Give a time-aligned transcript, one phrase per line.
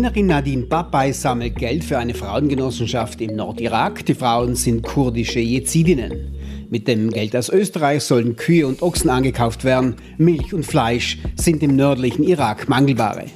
[0.00, 4.06] Wienerin Nadine Babay sammelt Geld für eine Frauengenossenschaft im Nordirak.
[4.06, 6.34] Die Frauen sind kurdische Jezidinnen.
[6.70, 9.96] Mit dem Geld aus Österreich sollen Kühe und Ochsen angekauft werden.
[10.16, 13.26] Milch und Fleisch sind im nördlichen Irak Mangelware.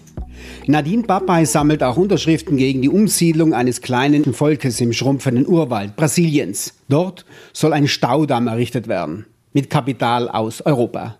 [0.66, 6.72] Nadine Babay sammelt auch Unterschriften gegen die Umsiedlung eines kleinen Volkes im schrumpfenden Urwald Brasiliens.
[6.88, 9.26] Dort soll ein Staudamm errichtet werden.
[9.52, 11.18] Mit Kapital aus Europa.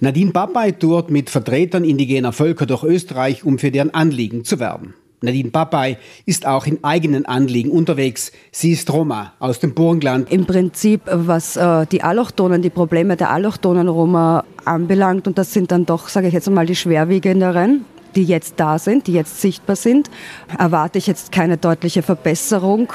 [0.00, 4.94] Nadine Babay tourt mit Vertretern indigener Völker durch Österreich, um für deren Anliegen zu werben.
[5.22, 8.32] Nadine Babay ist auch in eigenen Anliegen unterwegs.
[8.52, 10.32] Sie ist Roma aus dem Burgenland.
[10.32, 15.72] Im Prinzip, was äh, die Allochtonen, die Probleme der Allochtonen Roma anbelangt, und das sind
[15.72, 19.76] dann doch, sage ich jetzt mal, die schwerwiegenderen, die jetzt da sind, die jetzt sichtbar
[19.76, 20.10] sind,
[20.58, 22.92] erwarte ich jetzt keine deutliche Verbesserung.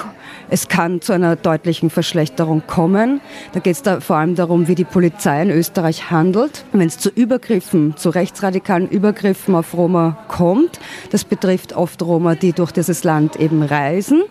[0.50, 3.22] Es kann zu einer deutlichen Verschlechterung kommen.
[3.54, 6.66] Da geht es da vor allem darum, wie die Polizei in Österreich handelt.
[6.72, 10.80] Wenn es zu Übergriffen, zu rechtsradikalen Übergriffen auf Roma kommt,
[11.12, 14.24] das betrifft oft Roma, die durch dieses Land eben reisen.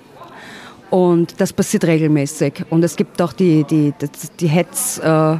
[0.90, 2.66] Und das passiert regelmäßig.
[2.70, 4.98] Und es gibt auch die, die, die, die Hetz.
[4.98, 5.36] Äh,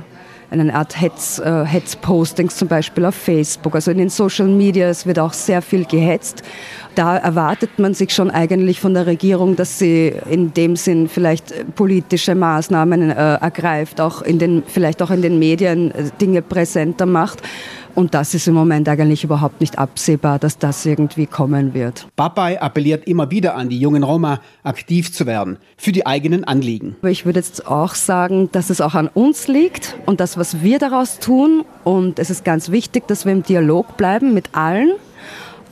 [0.61, 3.75] eine Art Hetz, äh, Hetzpostings zum Beispiel auf Facebook.
[3.75, 6.43] Also in den Social Media, es wird auch sehr viel gehetzt.
[6.95, 11.75] Da erwartet man sich schon eigentlich von der Regierung, dass sie in dem Sinn vielleicht
[11.75, 17.07] politische Maßnahmen äh, ergreift, auch in den, vielleicht auch in den Medien äh, Dinge präsenter
[17.07, 17.43] macht.
[17.95, 22.09] Und das ist im Moment eigentlich überhaupt nicht absehbar, dass das irgendwie kommen wird.
[22.17, 26.97] Babay appelliert immer wieder an die jungen Roma, aktiv zu werden für die eigenen Anliegen.
[27.03, 30.79] Ich würde jetzt auch sagen, dass es auch an uns liegt und das, was wir
[30.79, 31.65] daraus tun.
[31.85, 34.93] Und es ist ganz wichtig, dass wir im Dialog bleiben mit allen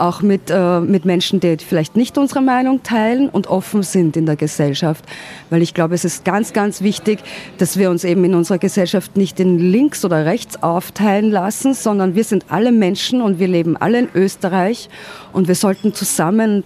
[0.02, 4.26] auch mit, äh, mit Menschen, die vielleicht nicht unsere Meinung teilen und offen sind in
[4.26, 5.04] der Gesellschaft.
[5.48, 7.20] Weil ich glaube, es ist ganz, ganz wichtig,
[7.58, 12.16] dass wir uns eben in unserer Gesellschaft nicht in links oder rechts aufteilen lassen, sondern
[12.16, 14.88] wir sind alle Menschen und wir leben alle in Österreich
[15.32, 16.64] und wir sollten zusammen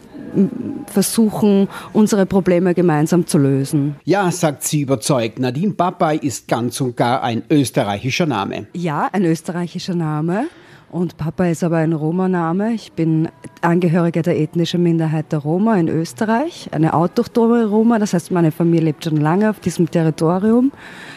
[0.87, 3.97] versuchen, unsere Probleme gemeinsam zu lösen.
[4.05, 5.39] Ja, sagt sie überzeugt.
[5.39, 8.67] Nadine Babay ist ganz und gar ein österreichischer Name.
[8.75, 10.47] Ja, ein österreichischer Name.
[10.91, 12.73] Und Papa ist aber ein Roma-Name.
[12.73, 13.29] Ich bin
[13.61, 17.99] Angehöriger der ethnischen Minderheit der Roma in Österreich, eine autochtone Roma.
[17.99, 20.71] Das heißt, meine Familie lebt schon lange auf diesem Territorium.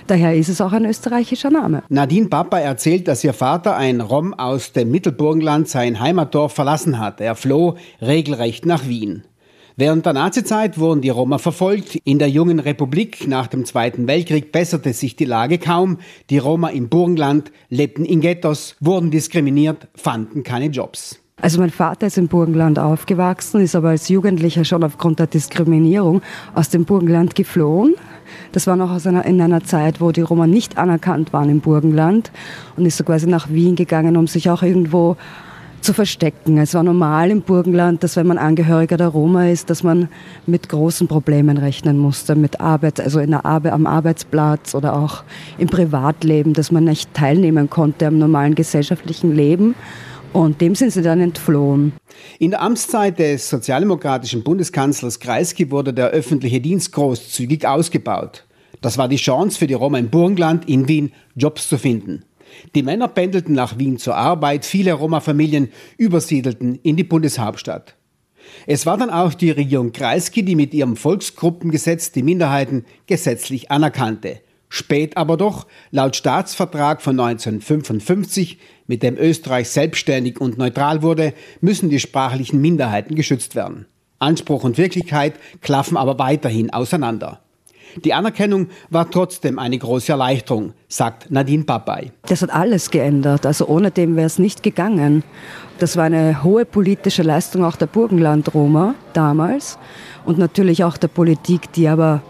[0.08, 1.84] Daher ist es auch ein österreichischer Name.
[1.90, 7.22] Nadine Papa erzählt, dass ihr Vater, ein Rom aus dem Mittelburgenland, sein Heimatdorf verlassen hat.
[7.22, 9.24] Er floh regelrecht nach Wien.
[9.80, 11.96] Während der Nazizeit wurden die Roma verfolgt.
[12.04, 16.00] In der jungen Republik nach dem Zweiten Weltkrieg besserte sich die Lage kaum.
[16.30, 21.22] Die Roma im Burgenland lebten in Ghettos, wurden diskriminiert, fanden keine Jobs.
[21.42, 26.22] Also mein Vater ist im Burgenland aufgewachsen, ist aber als Jugendlicher schon aufgrund der Diskriminierung
[26.54, 27.96] aus dem Burgenland geflohen.
[28.52, 32.34] Das war noch einer, in einer Zeit, wo die Roma nicht anerkannt waren im Burgenland
[32.76, 35.16] und ist so quasi nach Wien gegangen, um sich auch irgendwo
[35.82, 36.58] zu verstecken.
[36.58, 40.10] Es war normal im Burgenland, dass wenn man Angehöriger der Roma ist, dass man
[40.46, 45.24] mit großen Problemen rechnen musste, mit Arbeit, also in der Arbeit, am Arbeitsplatz oder auch
[45.58, 49.76] im Privatleben, dass man nicht teilnehmen konnte am normalen gesellschaftlichen Leben.
[50.32, 51.94] Und dem sind sie dann entflohen.
[52.38, 58.46] In der Amtszeit des sozialdemokratischen Bundeskanzlers Kreisky wurde der öffentliche Dienst großzügig ausgebaut.
[58.82, 62.24] Das war die Chance für die Roma im Burgenland, in Wien Jobs zu finden.
[62.76, 67.96] Die Männer pendelten nach Wien zur Arbeit, viele Roma-Familien übersiedelten in die Bundeshauptstadt.
[68.66, 74.42] Es war dann auch die Regierung Kreisky, die mit ihrem Volksgruppengesetz die Minderheiten gesetzlich anerkannte.
[74.70, 81.90] Spät aber doch, laut Staatsvertrag von 1955, mit dem Österreich selbstständig und neutral wurde, müssen
[81.90, 83.88] die sprachlichen Minderheiten geschützt werden.
[84.20, 87.42] Anspruch und Wirklichkeit klaffen aber weiterhin auseinander.
[88.04, 92.12] Die Anerkennung war trotzdem eine große Erleichterung, sagt Nadine Babay.
[92.28, 93.46] Das hat alles geändert.
[93.46, 95.24] Also ohne dem wäre es nicht gegangen.
[95.80, 99.78] Das war eine hohe politische Leistung auch der Burgenland-Roma damals
[100.26, 102.22] und natürlich auch der Politik, die aber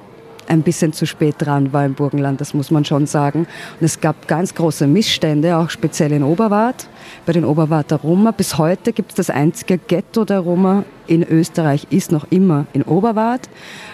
[0.50, 3.48] ein bisschen zu spät dran war im Burgenland, das muss man schon sagen.
[3.80, 6.88] Und es gab ganz große Missstände, auch speziell in Oberwart,
[7.26, 8.32] bei den Oberwarter Roma.
[8.32, 12.84] Bis heute gibt es das einzige Ghetto der Roma in Österreich, ist noch immer in
[12.84, 13.50] Oberwart.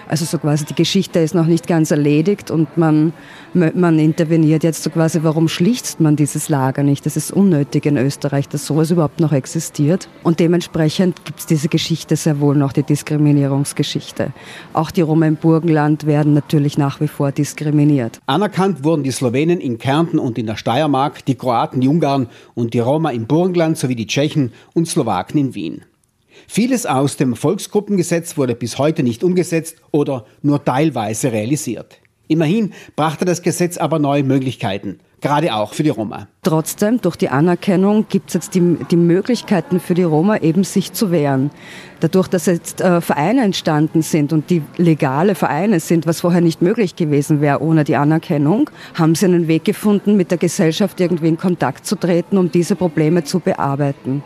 [0.07, 3.13] Also so quasi die Geschichte ist noch nicht ganz erledigt und man,
[3.53, 7.05] man interveniert jetzt so quasi, warum schließt man dieses Lager nicht?
[7.05, 10.09] Das ist unnötig in Österreich, dass sowas überhaupt noch existiert.
[10.23, 14.31] Und dementsprechend gibt es diese Geschichte sehr wohl noch, die Diskriminierungsgeschichte.
[14.73, 18.19] Auch die Roma im Burgenland werden natürlich nach wie vor diskriminiert.
[18.27, 22.75] Anerkannt wurden die Slowenen in Kärnten und in der Steiermark, die Kroaten, die Ungarn und
[22.75, 25.85] die Roma im Burgenland sowie die Tschechen und Slowaken in Wien.
[26.47, 31.97] Vieles aus dem Volksgruppengesetz wurde bis heute nicht umgesetzt oder nur teilweise realisiert.
[32.27, 36.27] Immerhin brachte das Gesetz aber neue Möglichkeiten, gerade auch für die Roma.
[36.41, 40.93] Trotzdem, durch die Anerkennung gibt es jetzt die, die, Möglichkeiten für die Roma eben sich
[40.93, 41.51] zu wehren.
[41.99, 46.61] Dadurch, dass jetzt äh, Vereine entstanden sind und die legale Vereine sind, was vorher nicht
[46.61, 51.27] möglich gewesen wäre ohne die Anerkennung, haben sie einen Weg gefunden, mit der Gesellschaft irgendwie
[51.27, 54.23] in Kontakt zu treten, um diese Probleme zu bearbeiten.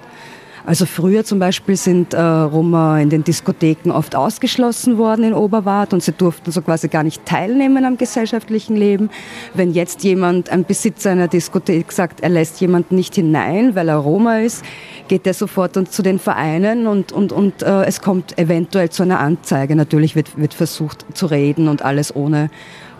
[0.69, 5.93] Also früher zum Beispiel sind äh, Roma in den Diskotheken oft ausgeschlossen worden in Oberwart
[5.93, 9.09] und sie durften so quasi gar nicht teilnehmen am gesellschaftlichen Leben.
[9.55, 13.95] Wenn jetzt jemand, ein Besitzer einer Diskothek sagt, er lässt jemanden nicht hinein, weil er
[13.95, 14.63] Roma ist,
[15.07, 19.19] geht er sofort zu den Vereinen und, und, und äh, es kommt eventuell zu einer
[19.21, 19.75] Anzeige.
[19.75, 22.51] Natürlich wird, wird versucht zu reden und alles ohne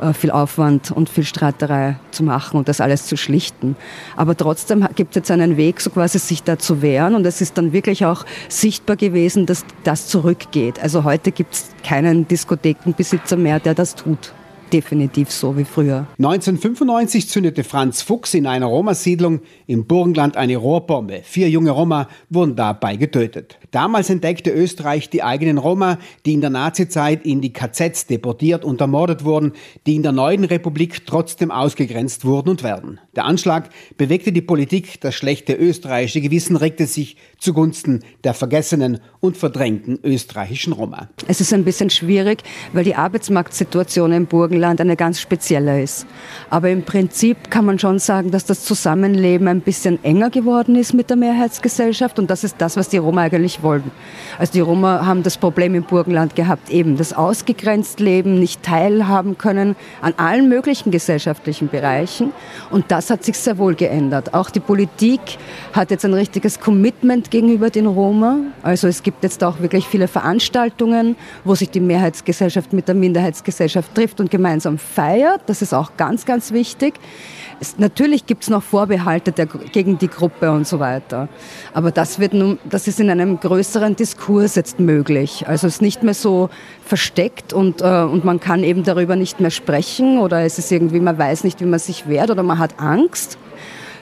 [0.01, 3.75] äh, viel Aufwand und viel Streiterei zu machen und das alles zu schlichten.
[4.16, 7.42] Aber trotzdem gibt es jetzt einen Weg, so quasi sich da zu wehren und es
[7.42, 10.79] ist dann wirklich auch sichtbar gewesen, dass das zurückgeht.
[10.79, 14.33] Also heute gibt es keinen Diskothekenbesitzer mehr, der das tut
[14.74, 16.07] definitiv so wie früher.
[16.18, 21.21] 1995 zündete Franz Fuchs in einer Roma-Siedlung im Burgenland eine Rohrbombe.
[21.24, 23.57] Vier junge Roma wurden dabei getötet.
[23.71, 28.81] Damals entdeckte Österreich die eigenen Roma, die in der Nazizeit in die KZs deportiert und
[28.81, 29.54] ermordet wurden,
[29.86, 33.00] die in der neuen Republik trotzdem ausgegrenzt wurden und werden.
[33.16, 39.38] Der Anschlag bewegte die Politik, das schlechte österreichische Gewissen regte sich zugunsten der vergessenen und
[39.38, 41.10] verdrängten österreichischen Roma.
[41.27, 42.44] Es ist ein bisschen schwierig,
[42.74, 46.06] weil die Arbeitsmarktsituation im Burgenland eine ganz spezielle ist.
[46.50, 50.94] Aber im Prinzip kann man schon sagen, dass das Zusammenleben ein bisschen enger geworden ist
[50.94, 53.91] mit der Mehrheitsgesellschaft und das ist das, was die Roma eigentlich wollen.
[54.38, 59.38] Also die Roma haben das Problem im Burgenland gehabt, eben das ausgegrenzt Leben, nicht teilhaben
[59.38, 62.31] können an allen möglichen gesellschaftlichen Bereichen.
[62.69, 64.33] Und das hat sich sehr wohl geändert.
[64.33, 65.21] Auch die Politik
[65.73, 68.38] hat jetzt ein richtiges Commitment gegenüber den Roma.
[68.63, 73.94] Also es gibt jetzt auch wirklich viele Veranstaltungen, wo sich die Mehrheitsgesellschaft mit der Minderheitsgesellschaft
[73.95, 75.42] trifft und gemeinsam feiert.
[75.48, 76.96] Das ist auch ganz, ganz wichtig.
[77.60, 81.28] Es, natürlich gibt es noch Vorbehalte der, gegen die Gruppe und so weiter.
[81.74, 85.48] Aber das, wird nun, das ist in einem größeren Diskurs jetzt möglich.
[85.48, 86.50] Also es ist nicht mehr so
[86.86, 91.00] versteckt und, äh, und man kann eben darüber nicht mehr sprechen oder es ist irgendwie,
[91.00, 93.38] man weiß nicht, wie man sich wehrt oder man hat Angst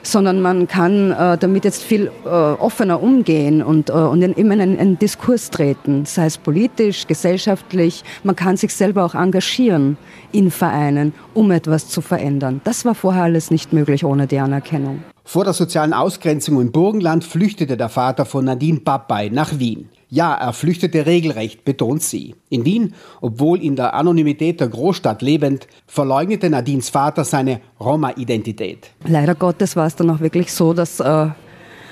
[0.02, 4.54] sondern man kann äh, damit jetzt viel äh, offener umgehen und, äh, und in, immer
[4.54, 8.04] in einen, einen, Diskurs treten, sei es politisch, gesellschaftlich.
[8.24, 9.96] Man kann sich selber auch engagieren
[10.32, 12.60] in Vereinen, um etwas zu verändern.
[12.64, 15.02] Das war vorher alles nicht möglich ohne die Anerkennung.
[15.28, 19.90] Vor der sozialen Ausgrenzung im Burgenland flüchtete der Vater von Nadine Babay nach Wien.
[20.08, 22.34] Ja, er flüchtete regelrecht, betont sie.
[22.48, 28.88] In Wien, obwohl in der Anonymität der Großstadt lebend, verleugnete Nadines Vater seine Roma-Identität.
[29.06, 31.26] Leider Gottes war es dann auch wirklich so, dass äh,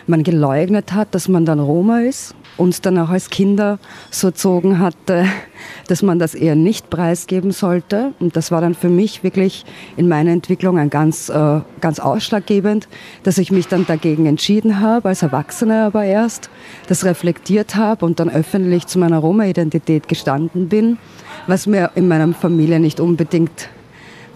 [0.07, 3.79] man geleugnet hat, dass man dann Roma ist uns dann auch als Kinder
[4.11, 5.27] so erzogen hatte,
[5.89, 8.13] dass man das eher nicht preisgeben sollte.
[8.19, 9.65] Und das war dann für mich wirklich
[9.97, 12.89] in meiner Entwicklung ein ganz, äh, ganz ausschlaggebend,
[13.23, 16.51] dass ich mich dann dagegen entschieden habe, als Erwachsene aber erst,
[16.89, 20.99] das reflektiert habe und dann öffentlich zu meiner Roma-Identität gestanden bin,
[21.47, 23.69] was mir in meiner Familie nicht unbedingt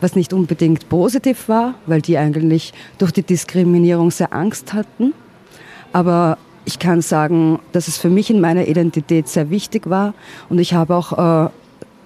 [0.02, 5.12] was nicht unbedingt positiv war, weil die eigentlich durch die Diskriminierung sehr Angst hatten.
[5.92, 10.14] Aber ich kann sagen, dass es für mich in meiner Identität sehr wichtig war
[10.48, 11.50] und ich habe auch äh,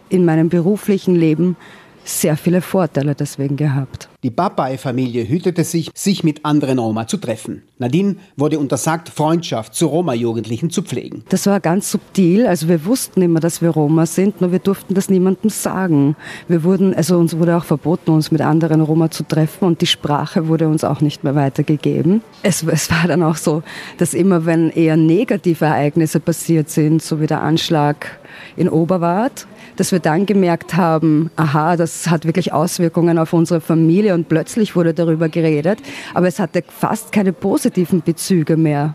[0.09, 1.57] in meinem beruflichen Leben
[2.05, 4.09] sehr viele Vorteile deswegen gehabt.
[4.25, 7.63] Die Babai-Familie hütete sich, sich mit anderen Roma zu treffen.
[7.77, 11.25] Nadine wurde untersagt, Freundschaft zu Roma-Jugendlichen zu pflegen.
[11.29, 12.47] Das war ganz subtil.
[12.47, 16.17] Also wir wussten immer, dass wir Roma sind, nur wir durften das niemandem sagen.
[16.49, 19.87] Wir wurden, also uns wurde auch verboten, uns mit anderen Roma zu treffen und die
[19.87, 22.23] Sprache wurde uns auch nicht mehr weitergegeben.
[22.43, 23.63] Es, es war dann auch so,
[23.99, 28.19] dass immer wenn eher negative Ereignisse passiert sind, so wie der Anschlag
[28.57, 34.15] in Oberwart, dass wir dann gemerkt haben, aha, das hat wirklich Auswirkungen auf unsere Familie
[34.15, 35.79] und plötzlich wurde darüber geredet,
[36.15, 38.95] aber es hatte fast keine positiven Bezüge mehr.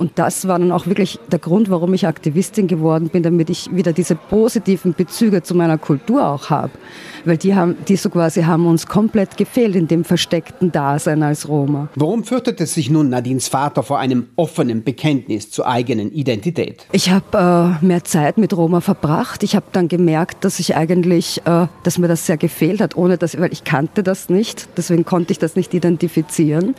[0.00, 3.70] Und das war dann auch wirklich der Grund, warum ich Aktivistin geworden bin, damit ich
[3.70, 6.70] wieder diese positiven Bezüge zu meiner Kultur auch habe.
[7.26, 11.46] Weil die, haben, die so quasi haben uns komplett gefehlt in dem versteckten Dasein als
[11.46, 11.90] Roma.
[11.96, 16.86] Warum fürchtete sich nun Nadines Vater vor einem offenen Bekenntnis zur eigenen Identität?
[16.92, 19.42] Ich habe äh, mehr Zeit mit Roma verbracht.
[19.42, 23.18] Ich habe dann gemerkt, dass ich eigentlich, äh, dass mir das sehr gefehlt hat, ohne
[23.18, 24.68] dass, weil ich kannte das nicht.
[24.76, 26.74] Deswegen konnte ich das nicht identifizieren.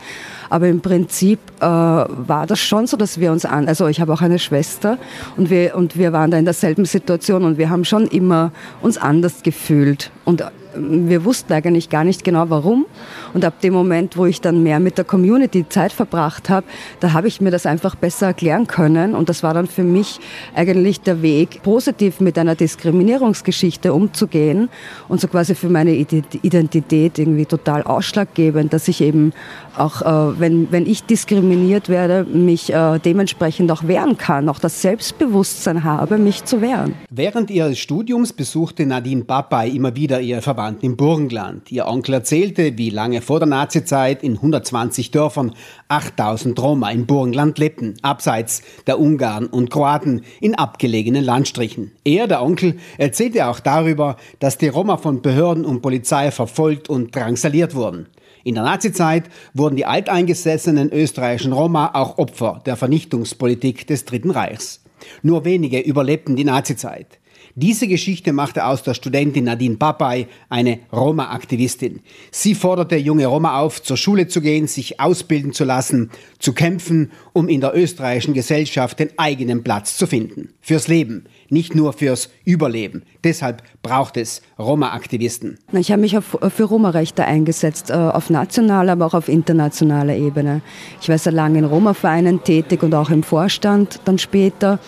[0.50, 4.12] Aber im Prinzip äh, war das schon so, dass wir uns an, also ich habe
[4.12, 4.98] auch eine Schwester
[5.36, 8.98] und wir, und wir waren da in derselben Situation und wir haben schon immer uns
[8.98, 10.10] anders gefühlt.
[10.24, 10.44] Und
[10.74, 12.86] wir wussten eigentlich gar nicht genau warum.
[13.34, 16.66] Und ab dem Moment, wo ich dann mehr mit der Community Zeit verbracht habe,
[17.00, 19.14] da habe ich mir das einfach besser erklären können.
[19.14, 20.20] Und das war dann für mich
[20.54, 24.68] eigentlich der Weg, positiv mit einer Diskriminierungsgeschichte umzugehen
[25.08, 29.32] und so quasi für meine Identität irgendwie total ausschlaggebend, dass ich eben
[29.76, 34.82] auch, äh, wenn, wenn ich diskriminiert werde, mich äh, dementsprechend auch wehren kann, auch das
[34.82, 36.94] Selbstbewusstsein habe, mich zu wehren.
[37.10, 41.72] Während ihres Studiums besuchte Nadine Babay immer wieder ihre Verwandten im Burgenland.
[41.72, 45.56] Ihr Onkel erzählte, wie lange vor der Nazizeit in 120 Dörfern
[45.88, 51.90] 8000 Roma im Burgenland lebten, abseits der Ungarn und Kroaten in abgelegenen Landstrichen.
[52.04, 57.12] Er, der Onkel, erzählte auch darüber, dass die Roma von Behörden und Polizei verfolgt und
[57.12, 58.06] drangsaliert wurden.
[58.44, 64.80] In der Nazizeit wurden die alteingesessenen österreichischen Roma auch Opfer der Vernichtungspolitik des Dritten Reichs.
[65.22, 67.18] Nur wenige überlebten die Nazizeit.
[67.54, 72.00] Diese Geschichte machte aus der Studentin Nadine Babay eine Roma-Aktivistin.
[72.30, 77.10] Sie forderte junge Roma auf, zur Schule zu gehen, sich ausbilden zu lassen, zu kämpfen,
[77.34, 80.48] um in der österreichischen Gesellschaft den eigenen Platz zu finden.
[80.62, 83.02] Fürs Leben, nicht nur fürs Überleben.
[83.22, 85.58] Deshalb braucht es Roma-Aktivisten.
[85.72, 90.62] Ich habe mich für Roma-Rechte eingesetzt, äh, auf nationaler, aber auch auf internationaler Ebene.
[91.02, 94.78] Ich war sehr lange in Roma-Vereinen tätig und auch im Vorstand dann später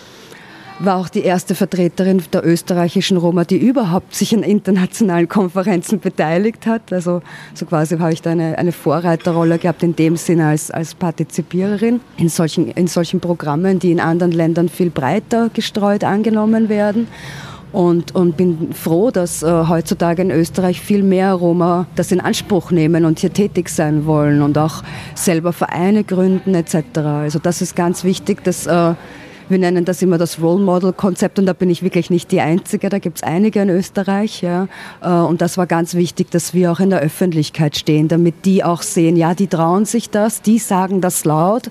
[0.79, 6.65] war auch die erste Vertreterin der österreichischen Roma, die überhaupt sich an internationalen Konferenzen beteiligt
[6.65, 6.91] hat.
[6.91, 7.21] Also
[7.53, 12.01] so quasi habe ich da eine, eine Vorreiterrolle gehabt in dem Sinne als, als Partizipiererin
[12.17, 17.07] in solchen, in solchen Programmen, die in anderen Ländern viel breiter gestreut angenommen werden.
[17.71, 22.71] Und, und, bin froh, dass äh, heutzutage in Österreich viel mehr Roma das in Anspruch
[22.71, 24.81] nehmen und hier tätig sein wollen und auch
[25.13, 26.99] selber Vereine gründen etc.
[26.99, 28.93] Also das ist ganz wichtig, dass äh,
[29.49, 32.41] wir nennen das immer das Role Model Konzept und da bin ich wirklich nicht die
[32.41, 32.89] Einzige.
[32.89, 34.41] Da gibt es einige in Österreich.
[34.41, 34.67] Ja.
[35.01, 38.63] Äh, und das war ganz wichtig, dass wir auch in der Öffentlichkeit stehen, damit die
[38.63, 41.69] auch sehen, ja, die trauen sich das, die sagen das laut.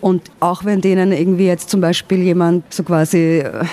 [0.00, 3.64] Und auch wenn denen irgendwie jetzt zum Beispiel jemand so quasi äh,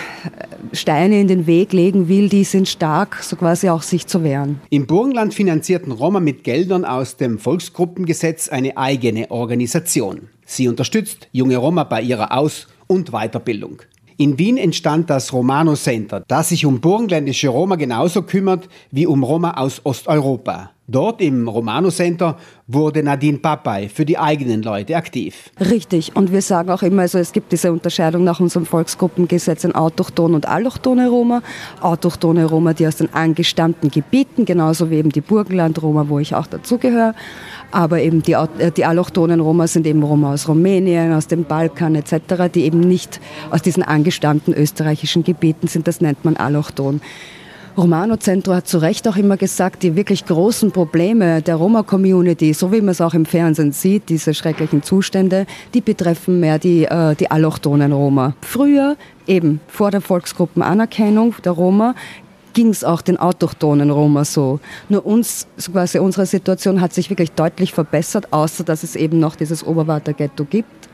[0.73, 4.59] Steine in den Weg legen will, die sind stark, so quasi auch sich zu wehren.
[4.69, 10.29] Im Burgenland finanzierten Roma mit Geldern aus dem Volksgruppengesetz eine eigene Organisation.
[10.45, 13.81] Sie unterstützt junge Roma bei ihrer Aus- und Weiterbildung.
[14.17, 19.21] In Wien entstand das Romano Center, das sich um burgenländische Roma genauso kümmert wie um
[19.23, 20.71] Roma aus Osteuropa.
[20.89, 25.51] Dort im Romano Center wurde Nadine Papay für die eigenen Leute aktiv.
[25.59, 26.15] Richtig.
[26.15, 30.33] Und wir sagen auch immer, also es gibt diese Unterscheidung nach unserem Volksgruppengesetz in Autochton
[30.33, 31.41] und Allochtone Roma.
[31.81, 36.47] Autochtone Roma, die aus den angestammten Gebieten, genauso wie eben die Burgenland-Roma, wo ich auch
[36.47, 37.15] dazugehöre.
[37.71, 41.95] Aber eben die, äh, die Allochtonen Roma sind eben Roma aus Rumänien, aus dem Balkan
[41.95, 43.19] etc., die eben nicht
[43.51, 45.85] aus diesen angestammten österreichischen Gebieten sind.
[45.85, 47.01] Das nennt man Allochton.
[47.77, 52.71] Romano Centro hat zu Recht auch immer gesagt, die wirklich großen Probleme der Roma-Community, so
[52.71, 57.13] wie man es auch im Fernsehen sieht, diese schrecklichen Zustände, die betreffen mehr die, äh,
[57.13, 58.33] die allochtonen Roma.
[58.41, 61.93] Früher, eben vor der Volksgruppenanerkennung der Roma,
[62.53, 64.59] ging es auch den autochthonen Roma so.
[64.89, 69.35] Nur uns, quasi unsere Situation hat sich wirklich deutlich verbessert, außer dass es eben noch
[69.35, 70.89] dieses Oberwarter-Ghetto gibt,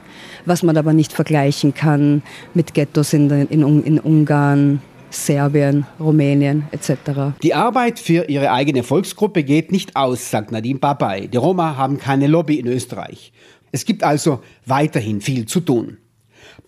[0.46, 2.24] was man aber nicht vergleichen kann
[2.54, 4.82] mit Ghettos in, in, in Ungarn,
[5.16, 7.34] Serbien, Rumänien etc.
[7.42, 11.28] Die Arbeit für ihre eigene Volksgruppe geht nicht aus, sagt Nadine Babay.
[11.28, 13.32] Die Roma haben keine Lobby in Österreich.
[13.72, 15.98] Es gibt also weiterhin viel zu tun.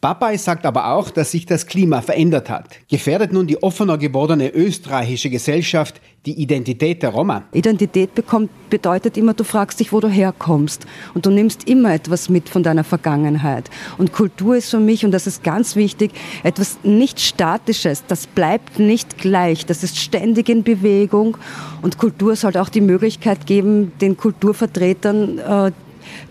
[0.02, 2.70] Babay sagt aber auch, dass sich das Klima verändert hat.
[2.88, 7.44] Gefährdet nun die offener gewordene österreichische Gesellschaft die Identität der Roma?
[7.54, 10.86] Identität bekommt, bedeutet immer, du fragst dich, wo du herkommst.
[11.14, 13.70] Und du nimmst immer etwas mit von deiner Vergangenheit.
[13.98, 16.12] Und Kultur ist für mich, und das ist ganz wichtig,
[16.44, 18.04] etwas nicht Statisches.
[18.08, 19.66] Das bleibt nicht gleich.
[19.66, 21.38] Das ist ständig in Bewegung.
[21.82, 25.72] Und Kultur sollte auch die Möglichkeit geben, den Kulturvertretern äh,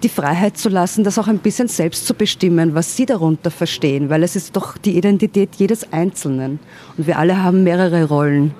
[0.02, 4.10] die Freiheit zu lassen, das auch ein bisschen selbst zu bestimmen, was sie darunter verstehen,
[4.10, 6.58] weil es ist doch die Identität jedes Einzelnen.
[6.96, 8.54] Und wir alle haben mehrere Rollen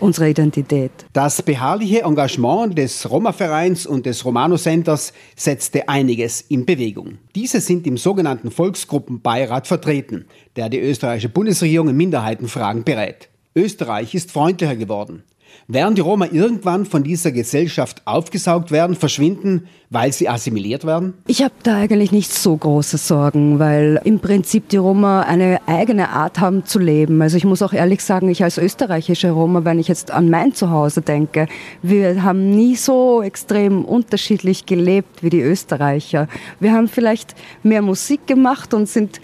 [0.00, 0.90] unserer Identität.
[1.12, 7.18] Das beharrliche Engagement des Roma-Vereins und des Romano-Centers setzte einiges in Bewegung.
[7.34, 10.26] Diese sind im sogenannten Volksgruppenbeirat vertreten,
[10.56, 13.28] der die österreichische Bundesregierung in Minderheitenfragen berät.
[13.54, 15.22] Österreich ist freundlicher geworden.
[15.68, 21.14] Werden die Roma irgendwann von dieser Gesellschaft aufgesaugt werden, verschwinden, weil sie assimiliert werden?
[21.26, 26.10] Ich habe da eigentlich nicht so große Sorgen, weil im Prinzip die Roma eine eigene
[26.10, 27.20] Art haben zu leben.
[27.22, 30.54] Also ich muss auch ehrlich sagen, ich als österreichische Roma, wenn ich jetzt an mein
[30.54, 31.48] Zuhause denke,
[31.82, 36.28] wir haben nie so extrem unterschiedlich gelebt wie die Österreicher.
[36.60, 39.20] Wir haben vielleicht mehr Musik gemacht und sind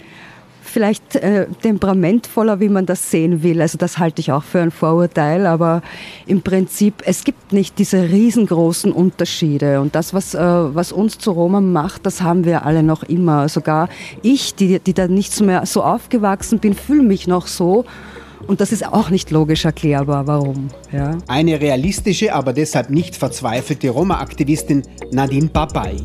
[0.73, 3.61] vielleicht äh, temperamentvoller, wie man das sehen will.
[3.61, 5.83] Also das halte ich auch für ein Vorurteil, aber
[6.25, 9.79] im Prinzip, es gibt nicht diese riesengroßen Unterschiede.
[9.79, 13.47] Und das, was, äh, was uns zu Roma macht, das haben wir alle noch immer.
[13.49, 13.87] Sogar
[14.23, 17.85] ich, die, die da nicht mehr so aufgewachsen bin, fühle mich noch so.
[18.47, 20.69] Und das ist auch nicht logisch erklärbar, warum.
[20.91, 21.17] Ja.
[21.27, 25.95] Eine realistische, aber deshalb nicht verzweifelte Roma-Aktivistin Nadine Papai.